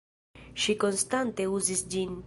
Ŝi 0.63 0.75
konstante 0.85 1.49
uzis 1.59 1.89
ĝin. 1.97 2.19